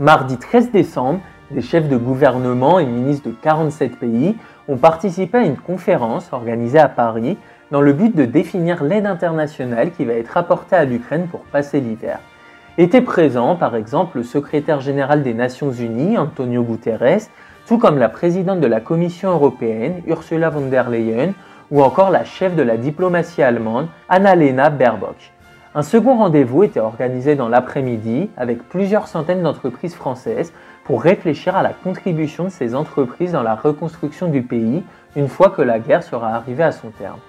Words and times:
Mardi 0.00 0.38
13 0.38 0.70
décembre, 0.70 1.20
des 1.50 1.60
chefs 1.60 1.90
de 1.90 1.98
gouvernement 1.98 2.78
et 2.78 2.86
ministres 2.86 3.28
de 3.28 3.34
47 3.34 3.98
pays 3.98 4.34
ont 4.66 4.78
participé 4.78 5.36
à 5.36 5.42
une 5.42 5.58
conférence 5.58 6.32
organisée 6.32 6.78
à 6.78 6.88
Paris 6.88 7.36
dans 7.70 7.82
le 7.82 7.92
but 7.92 8.16
de 8.16 8.24
définir 8.24 8.82
l'aide 8.82 9.04
internationale 9.04 9.90
qui 9.90 10.06
va 10.06 10.14
être 10.14 10.38
apportée 10.38 10.74
à 10.74 10.86
l'Ukraine 10.86 11.26
pour 11.26 11.40
passer 11.40 11.82
l'hiver. 11.82 12.18
Était 12.78 13.02
présent 13.02 13.56
par 13.56 13.76
exemple 13.76 14.16
le 14.16 14.24
secrétaire 14.24 14.80
général 14.80 15.22
des 15.22 15.34
Nations 15.34 15.70
Unies, 15.70 16.16
Antonio 16.16 16.62
Guterres, 16.62 17.28
tout 17.66 17.76
comme 17.76 17.98
la 17.98 18.08
présidente 18.08 18.60
de 18.60 18.66
la 18.66 18.80
Commission 18.80 19.32
européenne, 19.32 20.00
Ursula 20.06 20.48
von 20.48 20.70
der 20.70 20.88
Leyen, 20.88 21.34
ou 21.70 21.82
encore 21.82 22.08
la 22.08 22.24
chef 22.24 22.56
de 22.56 22.62
la 22.62 22.78
diplomatie 22.78 23.42
allemande, 23.42 23.88
Annalena 24.08 24.70
Baerbock. 24.70 25.30
Un 25.72 25.82
second 25.82 26.16
rendez-vous 26.16 26.64
était 26.64 26.80
organisé 26.80 27.36
dans 27.36 27.48
l'après-midi 27.48 28.28
avec 28.36 28.68
plusieurs 28.68 29.06
centaines 29.06 29.44
d'entreprises 29.44 29.94
françaises 29.94 30.52
pour 30.82 31.00
réfléchir 31.00 31.54
à 31.54 31.62
la 31.62 31.72
contribution 31.72 32.42
de 32.42 32.48
ces 32.48 32.74
entreprises 32.74 33.30
dans 33.30 33.44
la 33.44 33.54
reconstruction 33.54 34.26
du 34.26 34.42
pays 34.42 34.82
une 35.14 35.28
fois 35.28 35.50
que 35.50 35.62
la 35.62 35.78
guerre 35.78 36.02
sera 36.02 36.30
arrivée 36.30 36.64
à 36.64 36.72
son 36.72 36.88
terme. 36.90 37.20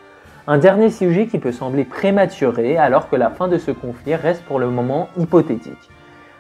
Un 0.48 0.58
dernier 0.58 0.90
sujet 0.90 1.28
qui 1.28 1.38
peut 1.38 1.52
sembler 1.52 1.84
prématuré 1.86 2.80
alors 2.80 3.10
que 3.10 3.16
la 3.16 3.30
fin 3.30 3.48
de 3.48 3.60
ce 3.60 3.70
conflit 3.70 4.16
reste 4.16 4.44
pour 4.46 4.58
le 4.58 4.72
moment 4.72 5.10
hypothétique. 5.20 5.92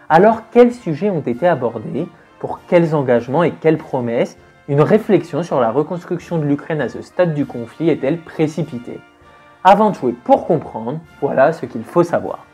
Alors 0.09 0.49
quels 0.49 0.73
sujets 0.73 1.11
ont 1.11 1.21
été 1.21 1.47
abordés? 1.47 2.07
Pour 2.39 2.61
quels 2.67 2.95
engagements 2.95 3.43
et 3.43 3.51
quelles 3.51 3.77
promesses? 3.77 4.39
Une 4.67 4.81
réflexion 4.81 5.43
sur 5.43 5.59
la 5.59 5.69
reconstruction 5.69 6.39
de 6.39 6.45
l'Ukraine 6.45 6.81
à 6.81 6.89
ce 6.89 7.03
stade 7.03 7.35
du 7.35 7.45
conflit 7.45 7.91
est-elle 7.91 8.17
précipitée? 8.17 8.99
Avant 9.63 9.91
tout 9.91 10.09
et 10.09 10.13
pour 10.13 10.47
comprendre, 10.47 10.99
voilà 11.21 11.53
ce 11.53 11.67
qu'il 11.67 11.83
faut 11.83 12.01
savoir. 12.01 12.47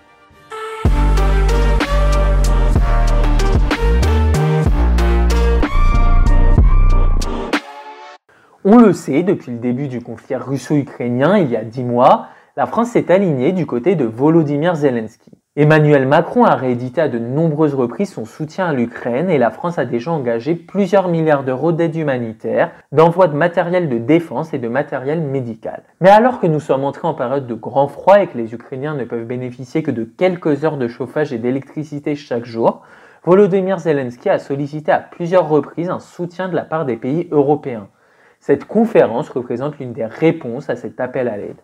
On 8.66 8.78
le 8.78 8.92
sait, 8.92 9.24
depuis 9.24 9.54
le 9.54 9.60
début 9.60 9.88
du 9.88 10.02
conflit 10.02 10.36
russo-ukrainien 10.36 11.38
il 11.38 11.50
y 11.50 11.56
a 11.56 11.64
dix 11.64 11.86
mois, 11.86 12.28
la 12.58 12.66
France 12.66 12.90
s'est 12.90 13.10
alignée 13.10 13.54
du 13.54 13.66
côté 13.66 13.96
de 13.96 14.04
Volodymyr 14.04 14.76
Zelensky. 14.76 15.32
Emmanuel 15.60 16.08
Macron 16.08 16.44
a 16.44 16.54
réédité 16.54 17.02
à 17.02 17.08
de 17.08 17.18
nombreuses 17.18 17.74
reprises 17.74 18.14
son 18.14 18.26
soutien 18.26 18.68
à 18.68 18.74
l'Ukraine 18.74 19.32
et 19.32 19.40
la 19.40 19.50
France 19.50 19.80
a 19.80 19.86
déjà 19.86 20.12
engagé 20.12 20.54
plusieurs 20.54 21.08
milliards 21.08 21.44
d'euros 21.44 21.72
d'aide 21.72 21.96
humanitaire, 21.96 22.70
d'envoi 22.92 23.28
de 23.28 23.36
matériel 23.36 23.90
de 23.90 23.98
défense 23.98 24.54
et 24.54 24.60
de 24.60 24.68
matériel 24.68 25.20
médical. 25.20 25.82
Mais 26.00 26.12
alors 26.12 26.40
que 26.40 26.46
nous 26.46 26.60
sommes 26.60 26.84
entrés 26.84 27.08
en 27.08 27.16
période 27.16 27.48
de 27.48 27.56
grand 27.56 27.88
froid 27.88 28.22
et 28.22 28.28
que 28.28 28.38
les 28.38 28.54
Ukrainiens 28.54 28.94
ne 28.94 29.04
peuvent 29.04 29.26
bénéficier 29.26 29.82
que 29.82 29.90
de 29.90 30.04
quelques 30.04 30.64
heures 30.64 30.78
de 30.78 30.88
chauffage 30.88 31.34
et 31.34 31.40
d'électricité 31.40 32.16
chaque 32.16 32.46
jour, 32.46 32.84
Volodymyr 33.24 33.80
Zelensky 33.80 34.30
a 34.30 34.38
sollicité 34.38 34.92
à 34.92 35.00
plusieurs 35.00 35.50
reprises 35.50 35.90
un 35.90 36.00
soutien 36.00 36.50
de 36.50 36.56
la 36.56 36.66
part 36.66 36.86
des 36.86 36.98
pays 36.98 37.30
européens. 37.32 37.88
Cette 38.40 38.66
conférence 38.66 39.30
représente 39.30 39.80
l'une 39.80 39.94
des 39.94 40.06
réponses 40.06 40.70
à 40.70 40.76
cet 40.76 41.00
appel 41.00 41.28
à 41.28 41.36
l'aide. 41.36 41.58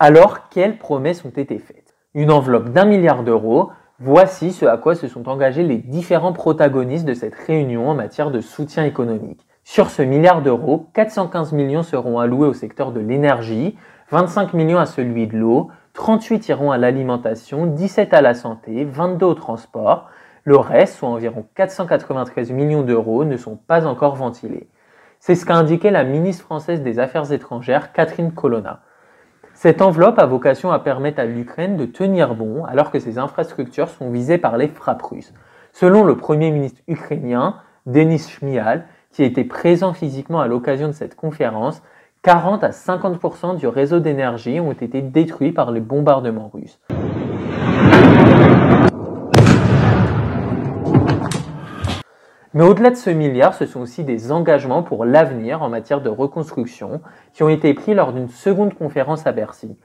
Alors, 0.00 0.48
quelles 0.48 0.78
promesses 0.78 1.24
ont 1.24 1.30
été 1.30 1.58
faites? 1.60 1.94
Une 2.14 2.32
enveloppe 2.32 2.70
d'un 2.70 2.84
milliard 2.84 3.22
d'euros, 3.22 3.70
voici 4.00 4.50
ce 4.50 4.66
à 4.66 4.76
quoi 4.76 4.96
se 4.96 5.06
sont 5.06 5.28
engagés 5.28 5.62
les 5.62 5.78
différents 5.78 6.32
protagonistes 6.32 7.04
de 7.04 7.14
cette 7.14 7.36
réunion 7.36 7.88
en 7.88 7.94
matière 7.94 8.32
de 8.32 8.40
soutien 8.40 8.84
économique. 8.84 9.46
Sur 9.62 9.90
ce 9.90 10.02
milliard 10.02 10.42
d'euros, 10.42 10.88
415 10.94 11.52
millions 11.52 11.84
seront 11.84 12.18
alloués 12.18 12.48
au 12.48 12.52
secteur 12.52 12.90
de 12.90 12.98
l'énergie, 12.98 13.78
25 14.10 14.52
millions 14.52 14.80
à 14.80 14.86
celui 14.86 15.28
de 15.28 15.36
l'eau, 15.36 15.70
38 15.92 16.48
iront 16.48 16.72
à 16.72 16.76
l'alimentation, 16.76 17.66
17 17.66 18.14
à 18.14 18.20
la 18.20 18.34
santé, 18.34 18.84
22 18.84 19.26
au 19.26 19.34
transport, 19.34 20.10
le 20.42 20.56
reste, 20.56 20.96
soit 20.96 21.08
environ 21.08 21.46
493 21.54 22.50
millions 22.50 22.82
d'euros, 22.82 23.24
ne 23.24 23.36
sont 23.36 23.56
pas 23.56 23.86
encore 23.86 24.16
ventilés. 24.16 24.68
C'est 25.20 25.36
ce 25.36 25.46
qu'a 25.46 25.54
indiqué 25.54 25.90
la 25.90 26.02
ministre 26.02 26.44
française 26.44 26.82
des 26.82 26.98
Affaires 26.98 27.30
étrangères, 27.30 27.92
Catherine 27.92 28.32
Colonna. 28.32 28.80
Cette 29.54 29.80
enveloppe 29.80 30.18
a 30.18 30.26
vocation 30.26 30.72
à 30.72 30.80
permettre 30.80 31.20
à 31.20 31.24
l'Ukraine 31.24 31.76
de 31.76 31.86
tenir 31.86 32.34
bon 32.34 32.64
alors 32.64 32.90
que 32.90 32.98
ses 32.98 33.18
infrastructures 33.18 33.88
sont 33.88 34.10
visées 34.10 34.36
par 34.36 34.58
les 34.58 34.66
frappes 34.66 35.02
russes. 35.02 35.32
Selon 35.72 36.02
le 36.02 36.16
Premier 36.16 36.50
ministre 36.50 36.82
ukrainien, 36.88 37.56
Denis 37.86 38.18
Shmyhal, 38.18 38.86
qui 39.12 39.22
était 39.22 39.44
présent 39.44 39.92
physiquement 39.92 40.40
à 40.40 40.48
l'occasion 40.48 40.88
de 40.88 40.92
cette 40.92 41.14
conférence, 41.14 41.82
40 42.22 42.64
à 42.64 42.70
50% 42.70 43.56
du 43.56 43.68
réseau 43.68 44.00
d'énergie 44.00 44.58
ont 44.58 44.72
été 44.72 45.02
détruits 45.02 45.52
par 45.52 45.70
les 45.70 45.80
bombardements 45.80 46.50
russes. 46.52 46.80
Mais 52.54 52.62
au-delà 52.62 52.90
de 52.90 52.94
ce 52.94 53.10
milliard, 53.10 53.52
ce 53.52 53.66
sont 53.66 53.80
aussi 53.80 54.04
des 54.04 54.30
engagements 54.30 54.84
pour 54.84 55.04
l'avenir 55.04 55.62
en 55.62 55.68
matière 55.68 56.00
de 56.00 56.08
reconstruction 56.08 57.00
qui 57.32 57.42
ont 57.42 57.48
été 57.48 57.74
pris 57.74 57.94
lors 57.94 58.12
d'une 58.12 58.28
seconde 58.28 58.74
conférence 58.74 59.26
à 59.26 59.32
Bercy. 59.32 59.76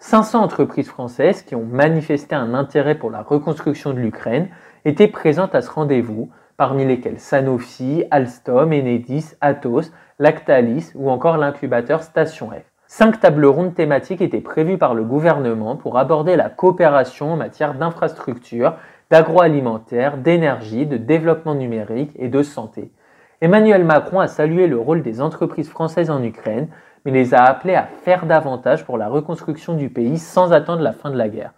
500 0.00 0.42
entreprises 0.42 0.90
françaises 0.90 1.40
qui 1.40 1.54
ont 1.54 1.64
manifesté 1.64 2.34
un 2.34 2.52
intérêt 2.52 2.96
pour 2.96 3.10
la 3.10 3.22
reconstruction 3.22 3.94
de 3.94 3.98
l'Ukraine 3.98 4.48
étaient 4.84 5.08
présentes 5.08 5.54
à 5.54 5.62
ce 5.62 5.70
rendez-vous, 5.70 6.28
parmi 6.58 6.84
lesquelles 6.84 7.18
Sanofi, 7.18 8.04
Alstom, 8.10 8.74
Enedis, 8.74 9.32
Atos, 9.40 9.90
Lactalis 10.18 10.92
ou 10.96 11.10
encore 11.10 11.38
l'incubateur 11.38 12.02
Station 12.02 12.50
F. 12.50 12.62
Cinq 12.90 13.20
tables 13.20 13.46
rondes 13.46 13.74
thématiques 13.74 14.20
étaient 14.20 14.40
prévues 14.40 14.78
par 14.78 14.94
le 14.94 15.04
gouvernement 15.04 15.76
pour 15.76 15.98
aborder 15.98 16.36
la 16.36 16.50
coopération 16.50 17.32
en 17.32 17.36
matière 17.36 17.74
d'infrastructures 17.74 18.74
d'agroalimentaire, 19.10 20.18
d'énergie, 20.18 20.86
de 20.86 20.96
développement 20.96 21.54
numérique 21.54 22.12
et 22.16 22.28
de 22.28 22.42
santé. 22.42 22.92
Emmanuel 23.40 23.84
Macron 23.84 24.20
a 24.20 24.26
salué 24.26 24.66
le 24.66 24.78
rôle 24.78 25.02
des 25.02 25.20
entreprises 25.20 25.68
françaises 25.68 26.10
en 26.10 26.22
Ukraine, 26.22 26.68
mais 27.04 27.12
les 27.12 27.34
a 27.34 27.44
appelées 27.44 27.76
à 27.76 27.86
faire 27.86 28.26
davantage 28.26 28.84
pour 28.84 28.98
la 28.98 29.08
reconstruction 29.08 29.74
du 29.74 29.88
pays 29.88 30.18
sans 30.18 30.52
attendre 30.52 30.82
la 30.82 30.92
fin 30.92 31.10
de 31.10 31.16
la 31.16 31.28
guerre. 31.28 31.52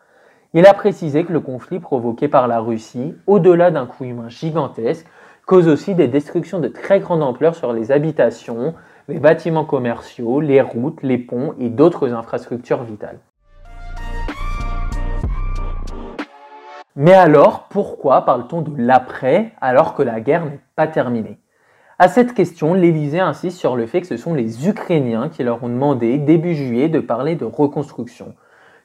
Il 0.52 0.66
a 0.66 0.74
précisé 0.74 1.24
que 1.24 1.32
le 1.32 1.40
conflit 1.40 1.78
provoqué 1.78 2.28
par 2.28 2.48
la 2.48 2.60
Russie, 2.60 3.14
au-delà 3.26 3.70
d'un 3.70 3.86
coût 3.86 4.04
humain 4.04 4.28
gigantesque, 4.28 5.06
cause 5.46 5.68
aussi 5.68 5.94
des 5.94 6.08
destructions 6.08 6.60
de 6.60 6.68
très 6.68 7.00
grande 7.00 7.22
ampleur 7.22 7.54
sur 7.54 7.72
les 7.72 7.92
habitations, 7.92 8.74
les 9.08 9.18
bâtiments 9.18 9.64
commerciaux, 9.64 10.40
les 10.40 10.60
routes, 10.60 11.02
les 11.02 11.18
ponts 11.18 11.54
et 11.58 11.68
d'autres 11.68 12.12
infrastructures 12.12 12.82
vitales. 12.84 13.18
Mais 16.96 17.14
alors, 17.14 17.68
pourquoi 17.68 18.24
parle-t-on 18.24 18.62
de 18.62 18.72
l'après 18.76 19.52
alors 19.60 19.94
que 19.94 20.02
la 20.02 20.20
guerre 20.20 20.44
n'est 20.44 20.60
pas 20.74 20.88
terminée? 20.88 21.38
À 22.00 22.08
cette 22.08 22.34
question, 22.34 22.74
l'Élysée 22.74 23.20
insiste 23.20 23.58
sur 23.58 23.76
le 23.76 23.86
fait 23.86 24.00
que 24.00 24.08
ce 24.08 24.16
sont 24.16 24.34
les 24.34 24.68
Ukrainiens 24.68 25.28
qui 25.28 25.44
leur 25.44 25.62
ont 25.62 25.68
demandé 25.68 26.18
début 26.18 26.54
juillet 26.54 26.88
de 26.88 26.98
parler 26.98 27.36
de 27.36 27.44
reconstruction. 27.44 28.34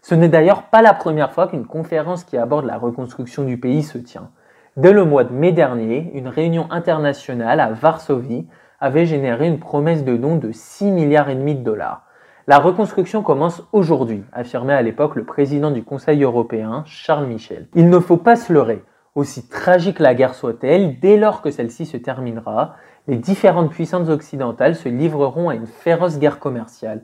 Ce 0.03 0.13
n'est 0.13 0.29
d'ailleurs 0.29 0.63
pas 0.63 0.83
la 0.83 0.93
première 0.93 1.31
fois 1.31 1.47
qu'une 1.47 1.65
conférence 1.65 2.23
qui 2.23 2.37
aborde 2.37 2.65
la 2.65 2.77
reconstruction 2.77 3.43
du 3.43 3.59
pays 3.59 3.81
se 3.81 3.97
tient. 3.97 4.29
Dès 4.77 4.91
le 4.91 5.03
mois 5.03 5.23
de 5.23 5.33
mai 5.33 5.51
dernier, 5.51 6.11
une 6.13 6.27
réunion 6.27 6.67
internationale 6.69 7.59
à 7.59 7.71
Varsovie 7.71 8.45
avait 8.79 9.07
généré 9.07 9.47
une 9.47 9.59
promesse 9.59 10.03
de 10.03 10.15
don 10.15 10.35
de 10.35 10.51
6 10.51 10.91
milliards 10.91 11.29
et 11.29 11.35
demi 11.35 11.55
de 11.55 11.63
dollars. 11.63 12.04
La 12.47 12.59
reconstruction 12.59 13.23
commence 13.23 13.63
aujourd'hui, 13.73 14.23
affirmait 14.31 14.75
à 14.75 14.83
l'époque 14.83 15.15
le 15.15 15.23
président 15.23 15.71
du 15.71 15.83
Conseil 15.83 16.21
européen, 16.21 16.83
Charles 16.85 17.25
Michel. 17.25 17.67
Il 17.73 17.89
ne 17.89 17.97
faut 17.97 18.17
pas 18.17 18.35
se 18.35 18.53
leurrer. 18.53 18.83
Aussi 19.15 19.47
tragique 19.47 19.97
la 19.97 20.13
guerre 20.13 20.35
soit-elle, 20.35 20.99
dès 20.99 21.17
lors 21.17 21.41
que 21.41 21.49
celle-ci 21.49 21.87
se 21.87 21.97
terminera, 21.97 22.75
les 23.07 23.17
différentes 23.17 23.71
puissances 23.71 24.09
occidentales 24.09 24.75
se 24.75 24.89
livreront 24.89 25.49
à 25.49 25.55
une 25.55 25.65
féroce 25.65 26.19
guerre 26.19 26.37
commerciale. 26.37 27.01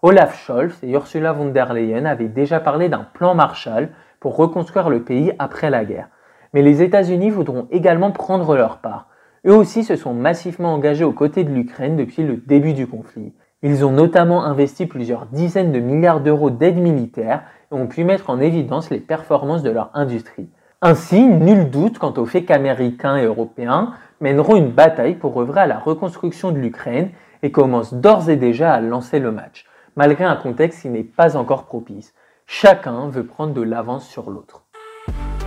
Olaf 0.00 0.42
Scholz 0.42 0.78
et 0.82 0.92
Ursula 0.92 1.34
von 1.34 1.50
der 1.50 1.74
Leyen 1.74 2.06
avaient 2.06 2.28
déjà 2.28 2.58
parlé 2.58 2.88
d'un 2.88 3.06
plan 3.12 3.34
Marshall 3.34 3.90
pour 4.20 4.36
reconstruire 4.36 4.88
le 4.88 5.02
pays 5.02 5.34
après 5.38 5.68
la 5.68 5.84
guerre. 5.84 6.08
Mais 6.54 6.62
les 6.62 6.80
États-Unis 6.80 7.28
voudront 7.28 7.68
également 7.70 8.10
prendre 8.10 8.56
leur 8.56 8.78
part. 8.78 9.10
Eux 9.46 9.54
aussi 9.54 9.84
se 9.84 9.96
sont 9.96 10.14
massivement 10.14 10.72
engagés 10.72 11.04
aux 11.04 11.12
côtés 11.12 11.44
de 11.44 11.52
l'Ukraine 11.52 11.96
depuis 11.96 12.22
le 12.22 12.38
début 12.38 12.72
du 12.72 12.86
conflit. 12.86 13.34
Ils 13.62 13.84
ont 13.84 13.90
notamment 13.90 14.44
investi 14.44 14.86
plusieurs 14.86 15.26
dizaines 15.26 15.72
de 15.72 15.80
milliards 15.80 16.20
d'euros 16.20 16.50
d'aide 16.50 16.78
militaire 16.78 17.42
et 17.72 17.74
ont 17.74 17.88
pu 17.88 18.04
mettre 18.04 18.30
en 18.30 18.38
évidence 18.38 18.88
les 18.90 19.00
performances 19.00 19.64
de 19.64 19.70
leur 19.70 19.90
industrie. 19.94 20.48
Ainsi, 20.80 21.26
nul 21.26 21.68
doute 21.68 21.98
quant 21.98 22.14
au 22.18 22.24
fait 22.24 22.44
qu'Américains 22.44 23.16
et 23.16 23.24
Européens 23.24 23.94
mèneront 24.20 24.54
une 24.54 24.70
bataille 24.70 25.16
pour 25.16 25.40
œuvrer 25.40 25.62
à 25.62 25.66
la 25.66 25.78
reconstruction 25.78 26.52
de 26.52 26.58
l'Ukraine 26.58 27.10
et 27.42 27.50
commencent 27.50 27.94
d'ores 27.94 28.30
et 28.30 28.36
déjà 28.36 28.72
à 28.72 28.80
lancer 28.80 29.18
le 29.18 29.32
match, 29.32 29.66
malgré 29.96 30.22
un 30.22 30.36
contexte 30.36 30.82
qui 30.82 30.88
n'est 30.88 31.02
pas 31.02 31.36
encore 31.36 31.64
propice. 31.64 32.14
Chacun 32.46 33.08
veut 33.08 33.26
prendre 33.26 33.54
de 33.54 33.62
l'avance 33.62 34.06
sur 34.06 34.30
l'autre. 34.30 34.62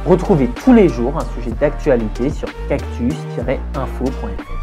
Retrouvez 0.05 0.47
tous 0.47 0.73
les 0.73 0.89
jours 0.89 1.15
un 1.15 1.25
sujet 1.35 1.51
d'actualité 1.51 2.29
sur 2.29 2.49
cactus-info.fr. 2.67 4.60